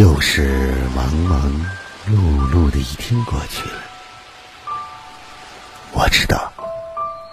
[0.00, 1.52] 又是忙忙
[2.08, 3.82] 碌碌的一天过去了，
[5.92, 6.50] 我知道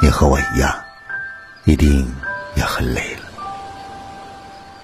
[0.00, 0.72] 你和我一样，
[1.64, 2.08] 一定
[2.54, 3.22] 也很累了。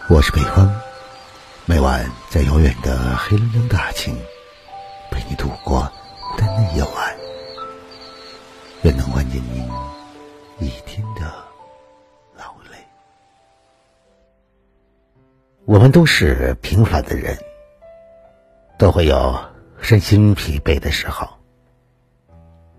[0.08, 0.68] 我是北风，
[1.66, 4.12] 每晚在遥远的黑龙江大庆
[5.12, 5.82] 陪你度过
[6.32, 7.16] 孤单的夜晚，
[8.82, 9.64] 愿能缓解您
[10.58, 11.32] 一天的
[12.36, 12.76] 劳累。
[15.64, 17.38] 我们都是平凡的人。
[18.78, 19.38] 都会有
[19.80, 21.28] 身心疲惫的时候。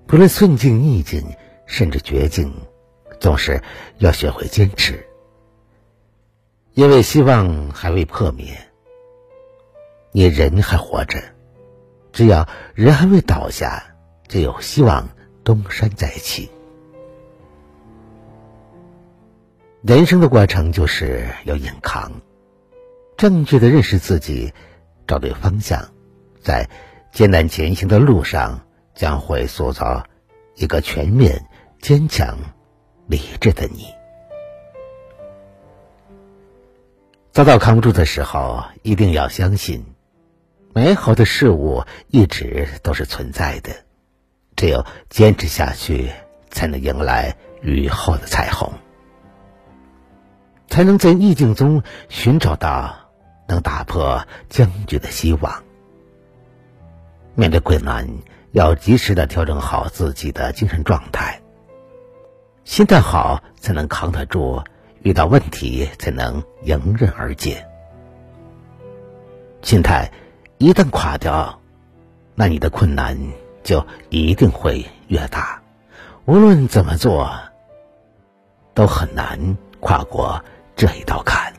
[0.07, 1.23] 不论顺境逆境，
[1.67, 2.51] 甚至绝境，
[3.19, 3.61] 总是
[3.97, 5.05] 要学会坚持，
[6.73, 8.57] 因为希望还未破灭。
[10.11, 11.21] 你人还活着，
[12.11, 13.83] 只要人还未倒下，
[14.27, 15.09] 就有希望
[15.43, 16.49] 东山再起。
[19.83, 22.11] 人生的过程就是要硬扛，
[23.15, 24.53] 正确的认识自己。
[25.09, 25.89] 找对方向，
[26.39, 26.69] 在
[27.11, 28.61] 艰难前行的路上，
[28.93, 30.05] 将会塑造
[30.53, 31.47] 一个全面、
[31.81, 32.37] 坚强、
[33.07, 33.87] 理智的你。
[37.31, 39.83] 遭到扛不住的时候，一定要相信，
[40.75, 43.71] 美好的事物一直都是存在的。
[44.55, 46.11] 只有坚持下去，
[46.51, 48.71] 才能迎来雨后的彩虹，
[50.67, 53.08] 才能在逆境中寻找到。
[53.49, 55.63] 能打破僵局的希望。
[57.33, 58.07] 面对困难，
[58.51, 61.41] 要及时的调整好自己的精神状态。
[62.63, 64.63] 心态好，才能扛得住；
[65.01, 67.65] 遇到问题，才能迎刃而解。
[69.63, 70.11] 心态
[70.59, 71.59] 一旦垮掉，
[72.35, 73.17] 那你的困难
[73.63, 75.59] 就一定会越大。
[76.25, 77.31] 无论怎么做，
[78.75, 80.43] 都很难跨过
[80.75, 81.51] 这一道坎。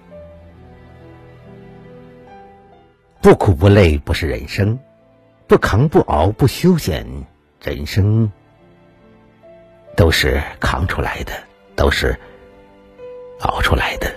[3.23, 4.79] 不苦不累不是人生，
[5.47, 7.07] 不扛不熬不休闲，
[7.63, 8.33] 人生
[9.95, 11.33] 都是扛出来的，
[11.77, 12.19] 都是
[13.41, 14.11] 熬出来的。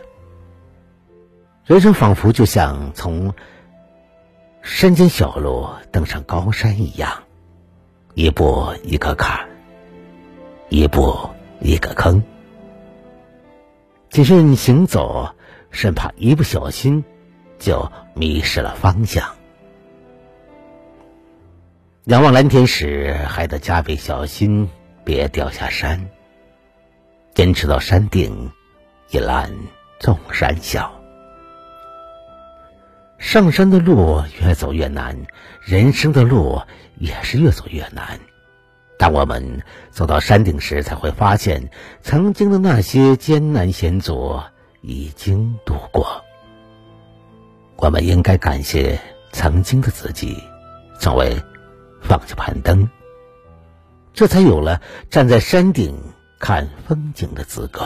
[1.65, 3.33] 人生仿佛就像从
[4.61, 7.11] 山间小路登上高山一样，
[8.13, 9.49] 一步一个坎，
[10.69, 11.29] 一步
[11.59, 12.23] 一个坑，
[14.09, 15.35] 谨慎行走，
[15.71, 17.03] 生怕一不小心。
[17.63, 19.23] 就迷失了方向。
[22.07, 24.69] 仰望蓝天时，还得加倍小心，
[25.05, 26.05] 别掉下山。
[27.33, 28.51] 坚持到山顶，
[29.11, 29.49] 一览
[29.97, 30.93] 众山小。
[33.17, 35.17] 上山的路越走越难，
[35.61, 36.61] 人生的路
[36.97, 38.19] 也是越走越难。
[38.99, 41.69] 当我们走到山顶时，才会发现，
[42.01, 44.41] 曾经的那些艰难险阻
[44.81, 46.22] 已经度过。
[47.83, 48.97] 我们应该感谢
[49.33, 50.41] 曾经的自己，
[51.01, 51.35] 从未
[52.01, 52.87] 放下攀登，
[54.13, 55.93] 这才有了站在山顶
[56.39, 57.85] 看风景的资格。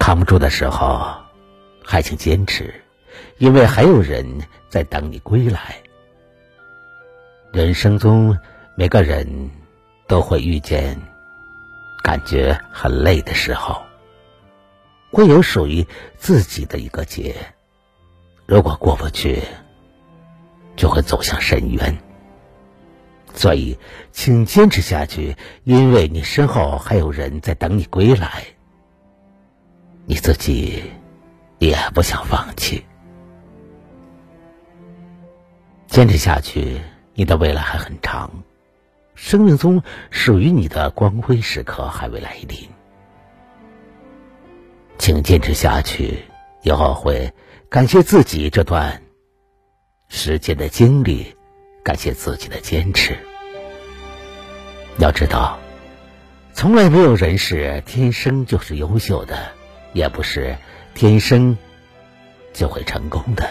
[0.00, 1.14] 扛不住的时候，
[1.84, 2.74] 还请坚持，
[3.36, 4.26] 因为还有人
[4.68, 5.80] 在等你归来。
[7.52, 8.36] 人生中
[8.74, 9.52] 每个人
[10.08, 11.00] 都会遇见
[12.02, 13.80] 感觉很累的时候，
[15.12, 17.36] 会有属于自己的一个劫。
[18.50, 19.42] 如果过不去，
[20.74, 21.98] 就会走向深渊。
[23.34, 23.78] 所以，
[24.10, 28.42] 请坚持下去，因为你身后还有人在等你归来。
[30.06, 30.82] 你自己
[31.58, 32.82] 也不想放弃，
[35.86, 36.80] 坚持下去，
[37.12, 38.30] 你的未来还很长，
[39.14, 42.66] 生命中属于你的光辉时刻还未来临。
[44.96, 46.24] 请坚持下去，
[46.62, 47.30] 以后会。
[47.70, 49.02] 感谢自己这段
[50.08, 51.36] 时间的经历，
[51.84, 53.18] 感谢自己的坚持。
[54.96, 55.58] 要知道，
[56.54, 59.52] 从来没有人是天生就是优秀的，
[59.92, 60.56] 也不是
[60.94, 61.58] 天生
[62.54, 63.50] 就会成功的。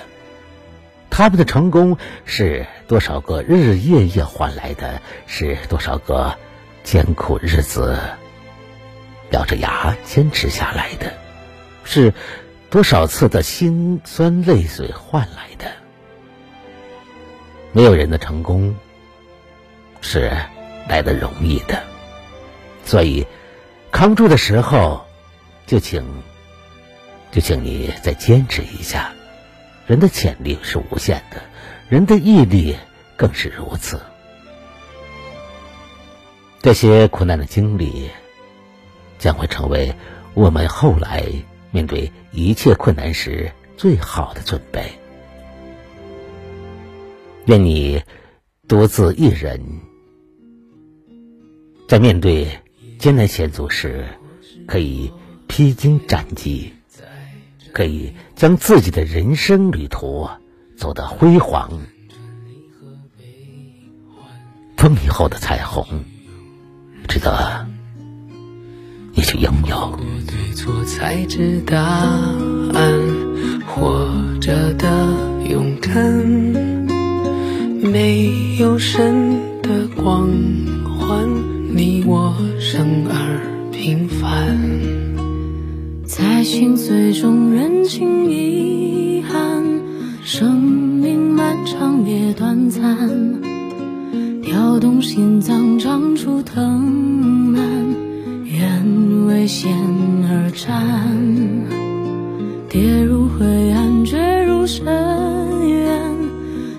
[1.11, 1.95] 他们的成功
[2.25, 6.35] 是多少个日日夜夜换来的，是多少个
[6.83, 7.99] 艰苦日子
[9.29, 11.13] 咬着牙坚持下来的，
[11.83, 12.11] 是。
[12.69, 15.71] 多少次的辛酸泪水换来的？
[17.71, 18.75] 没有人的成功
[20.01, 20.29] 是
[20.89, 21.81] 来的容易的，
[22.83, 23.25] 所以
[23.89, 25.05] 扛住的时候，
[25.65, 26.03] 就请
[27.31, 29.13] 就请你再坚持一下。
[29.85, 31.41] 人的潜力是无限的，
[31.87, 32.75] 人的毅力
[33.15, 34.01] 更是如此。
[36.61, 38.09] 这些苦难的经历
[39.19, 39.95] 将会成为
[40.33, 41.23] 我们后来。
[41.77, 44.81] 面对一切困难时，最好的准备。
[47.45, 48.01] 愿你
[48.67, 49.61] 独自一人，
[51.87, 52.47] 在面对
[52.97, 54.07] 艰难险阻时，
[54.65, 55.13] 可以
[55.47, 56.73] 披荆斩棘，
[57.73, 60.27] 可以将自己的人生旅途
[60.79, 61.69] 走得辉煌。
[64.77, 65.85] 风雨后的彩虹，
[67.07, 67.67] 值得
[69.17, 69.99] 你去拥有。
[70.27, 72.93] 对错才知答案，
[73.65, 74.07] 活
[74.39, 74.87] 着的
[75.49, 75.93] 勇敢。
[77.81, 80.29] 没有神的光
[80.85, 81.27] 环，
[81.73, 83.41] 你我生而
[83.71, 84.55] 平凡，
[86.05, 89.65] 在心碎中认清遗憾。
[90.23, 93.09] 生命漫长也短暂，
[94.43, 96.81] 跳动心脏长出藤
[97.53, 97.76] 蔓，愿
[99.37, 99.71] 为险
[100.27, 100.73] 而战，
[102.67, 104.83] 跌入灰暗，坠入深
[105.69, 106.15] 渊，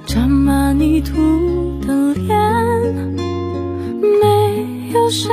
[0.04, 0.76] 沾满。
[0.76, 1.14] 泥土
[1.86, 2.36] 的脸，
[4.20, 5.30] 没有神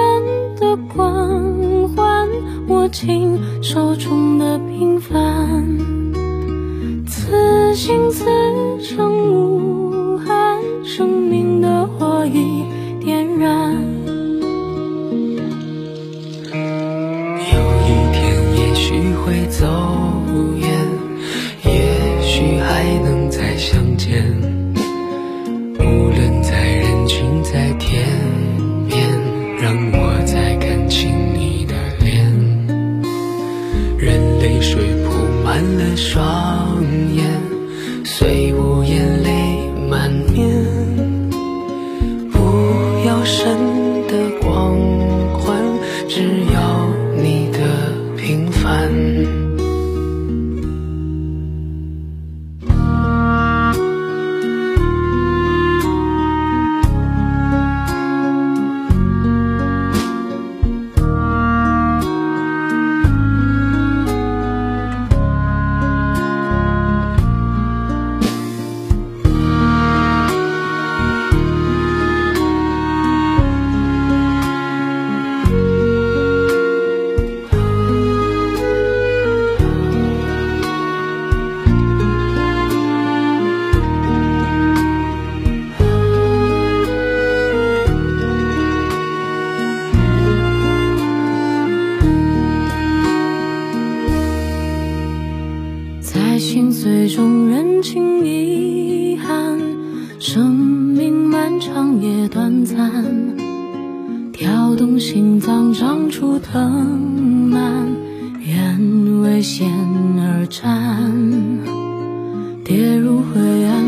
[0.60, 2.30] 的光环，
[2.68, 5.75] 握紧手中的平凡，
[96.66, 99.60] 心碎中认清遗憾，
[100.20, 103.06] 生命漫长也短暂，
[104.34, 107.86] 跳动心脏长出藤蔓，
[108.42, 109.70] 愿为险
[110.18, 111.14] 而战，
[112.64, 113.85] 跌入灰暗，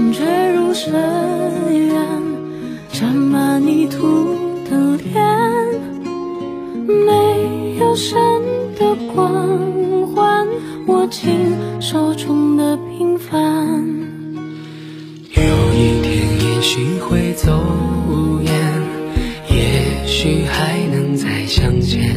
[17.38, 17.54] 走
[18.42, 18.52] 远，
[19.48, 22.12] 也许还能再相见。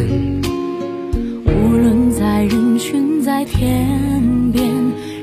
[1.45, 4.67] 无论在人群，在天边，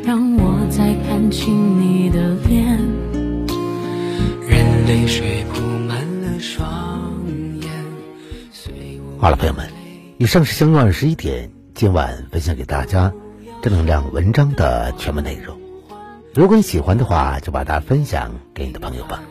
[0.04, 2.78] 让我再看清你的脸。
[4.48, 7.12] 任泪水铺满了双
[7.60, 7.70] 眼。
[9.18, 9.68] 好了，朋友们，
[10.20, 13.12] 以上是相约二十一点今晚分享给大家
[13.64, 15.58] 正能量文章的全部内容。
[16.36, 19.24] 如果你喜欢的话，就把它分享给你的朋友吧。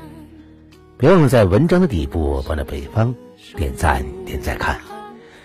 [0.98, 3.14] 别忘了在文章的底部帮着北方
[3.54, 4.80] 点赞、点赞看。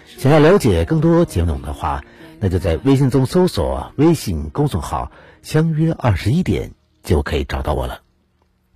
[0.06, 2.04] 想要了解更多节目内容的话，
[2.40, 5.12] 那就在微信中搜索微信公众号
[5.44, 8.02] “相约二十一点”就可以找到我了。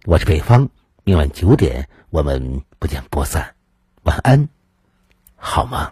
[0.06, 0.68] 我是北方，
[1.06, 3.56] 明晚九点我们不见不散。
[4.04, 4.50] 晚安，
[5.38, 5.92] 好吗？